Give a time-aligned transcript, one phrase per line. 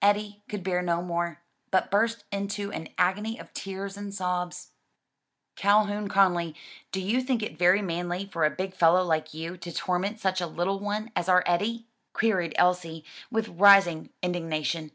[0.00, 1.40] Eddie could bear no more,
[1.72, 4.70] but burst into an agony of tears and sobs.
[5.56, 6.54] "Calhoun Conly,
[6.92, 10.40] do you think it very manly for a big fellow like you to torment such
[10.40, 14.92] a little one as our Eddie?" queried Elsie, with rising indignation.